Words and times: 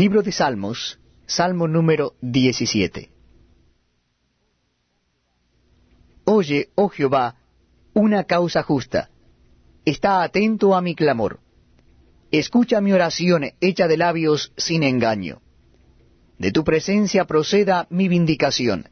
Libro 0.00 0.24
de 0.24 0.32
Salmos, 0.32 0.98
Salmo 1.24 1.68
número 1.68 2.14
17. 2.20 3.12
Oye, 6.24 6.70
oh 6.74 6.88
Jehová, 6.88 7.36
una 7.92 8.24
causa 8.24 8.64
justa. 8.64 9.08
Está 9.84 10.24
atento 10.24 10.74
a 10.74 10.80
mi 10.80 10.96
clamor. 10.96 11.38
Escucha 12.32 12.80
mi 12.80 12.92
oración 12.92 13.44
hecha 13.60 13.86
de 13.86 13.96
labios 13.96 14.52
sin 14.56 14.82
engaño. 14.82 15.42
De 16.40 16.50
tu 16.50 16.64
presencia 16.64 17.24
proceda 17.26 17.86
mi 17.88 18.08
vindicación. 18.08 18.88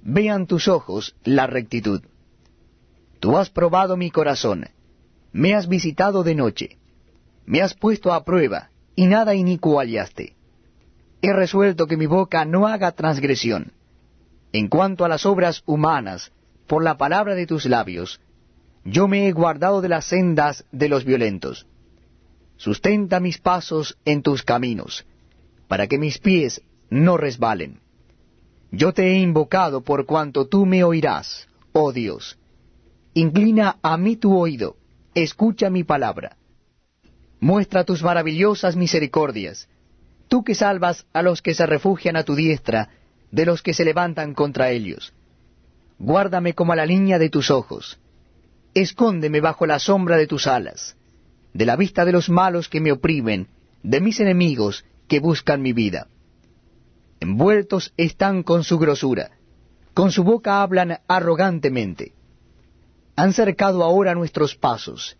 Vean 0.00 0.46
tus 0.46 0.68
ojos 0.68 1.16
la 1.22 1.46
rectitud. 1.46 2.00
Tú 3.20 3.36
has 3.36 3.50
probado 3.50 3.98
mi 3.98 4.10
corazón. 4.10 4.70
Me 5.32 5.54
has 5.54 5.68
visitado 5.68 6.22
de 6.22 6.34
noche. 6.34 6.78
Me 7.44 7.60
has 7.60 7.74
puesto 7.74 8.14
a 8.14 8.24
prueba, 8.24 8.70
y 8.94 9.06
nada 9.06 9.34
inicuo 9.34 9.80
hallaste. 9.80 10.35
He 11.22 11.32
resuelto 11.32 11.86
que 11.86 11.96
mi 11.96 12.06
boca 12.06 12.44
no 12.44 12.66
haga 12.66 12.92
transgresión. 12.92 13.72
En 14.52 14.68
cuanto 14.68 15.04
a 15.04 15.08
las 15.08 15.26
obras 15.26 15.62
humanas, 15.66 16.32
por 16.66 16.82
la 16.82 16.96
palabra 16.96 17.34
de 17.34 17.46
tus 17.46 17.66
labios, 17.66 18.20
yo 18.84 19.08
me 19.08 19.26
he 19.26 19.32
guardado 19.32 19.80
de 19.80 19.88
las 19.88 20.06
sendas 20.06 20.64
de 20.72 20.88
los 20.88 21.04
violentos. 21.04 21.66
Sustenta 22.56 23.20
mis 23.20 23.38
pasos 23.38 23.98
en 24.04 24.22
tus 24.22 24.42
caminos, 24.42 25.04
para 25.68 25.86
que 25.86 25.98
mis 25.98 26.18
pies 26.18 26.62
no 26.88 27.16
resbalen. 27.16 27.80
Yo 28.70 28.92
te 28.92 29.12
he 29.12 29.18
invocado 29.18 29.82
por 29.82 30.06
cuanto 30.06 30.46
tú 30.46 30.66
me 30.66 30.84
oirás, 30.84 31.48
oh 31.72 31.92
Dios. 31.92 32.38
Inclina 33.14 33.78
a 33.82 33.96
mí 33.96 34.16
tu 34.16 34.36
oído, 34.36 34.76
escucha 35.14 35.70
mi 35.70 35.84
palabra. 35.84 36.36
Muestra 37.40 37.84
tus 37.84 38.02
maravillosas 38.02 38.76
misericordias, 38.76 39.68
tú 40.28 40.44
que 40.44 40.54
salvas 40.54 41.06
a 41.12 41.22
los 41.22 41.42
que 41.42 41.54
se 41.54 41.66
refugian 41.66 42.16
a 42.16 42.24
tu 42.24 42.34
diestra, 42.34 42.90
de 43.30 43.46
los 43.46 43.62
que 43.62 43.74
se 43.74 43.84
levantan 43.84 44.34
contra 44.34 44.70
ellos. 44.70 45.12
Guárdame 45.98 46.54
como 46.54 46.72
a 46.72 46.76
la 46.76 46.86
línea 46.86 47.18
de 47.18 47.30
tus 47.30 47.50
ojos. 47.50 47.98
Escóndeme 48.74 49.40
bajo 49.40 49.66
la 49.66 49.78
sombra 49.78 50.16
de 50.16 50.26
tus 50.26 50.46
alas, 50.46 50.96
de 51.54 51.64
la 51.64 51.76
vista 51.76 52.04
de 52.04 52.12
los 52.12 52.28
malos 52.28 52.68
que 52.68 52.80
me 52.80 52.92
oprimen, 52.92 53.48
de 53.82 54.00
mis 54.00 54.20
enemigos 54.20 54.84
que 55.08 55.20
buscan 55.20 55.62
mi 55.62 55.72
vida. 55.72 56.08
Envueltos 57.20 57.92
están 57.96 58.42
con 58.42 58.64
su 58.64 58.78
grosura, 58.78 59.30
con 59.94 60.12
su 60.12 60.22
boca 60.24 60.62
hablan 60.62 60.98
arrogantemente. 61.08 62.12
Han 63.16 63.32
cercado 63.32 63.82
ahora 63.82 64.14
nuestros 64.14 64.54
pasos, 64.54 65.16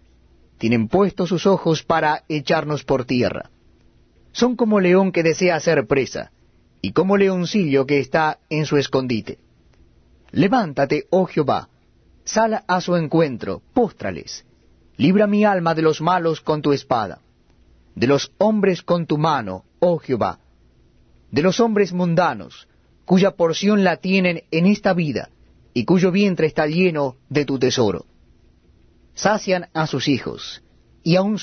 tienen 0.58 0.88
puestos 0.88 1.30
sus 1.30 1.46
ojos 1.46 1.82
para 1.82 2.24
echarnos 2.28 2.84
por 2.84 3.06
tierra. 3.06 3.50
Son 4.36 4.54
como 4.54 4.80
león 4.80 5.12
que 5.12 5.22
desea 5.22 5.56
hacer 5.56 5.86
presa, 5.86 6.30
y 6.82 6.92
como 6.92 7.16
leoncillo 7.16 7.86
que 7.86 8.00
está 8.00 8.38
en 8.50 8.66
su 8.66 8.76
escondite. 8.76 9.38
Levántate, 10.30 11.06
oh 11.08 11.24
Jehová, 11.24 11.70
sal 12.22 12.62
a 12.68 12.80
su 12.82 12.96
encuentro, 12.96 13.62
póstrales. 13.72 14.44
Libra 14.98 15.26
mi 15.26 15.46
alma 15.46 15.74
de 15.74 15.80
los 15.80 16.02
malos 16.02 16.42
con 16.42 16.60
tu 16.60 16.74
espada, 16.74 17.22
de 17.94 18.06
los 18.06 18.30
hombres 18.36 18.82
con 18.82 19.06
tu 19.06 19.16
mano, 19.16 19.64
oh 19.78 19.96
Jehová, 19.96 20.38
de 21.30 21.40
los 21.40 21.58
hombres 21.58 21.94
mundanos, 21.94 22.68
cuya 23.06 23.30
porción 23.30 23.84
la 23.84 23.96
tienen 23.96 24.42
en 24.50 24.66
esta 24.66 24.92
vida, 24.92 25.30
y 25.72 25.86
cuyo 25.86 26.12
vientre 26.12 26.46
está 26.46 26.66
lleno 26.66 27.16
de 27.30 27.46
tu 27.46 27.58
tesoro. 27.58 28.04
Sacian 29.14 29.70
a 29.72 29.86
sus 29.86 30.08
hijos, 30.08 30.62
y 31.02 31.16
aun 31.16 31.34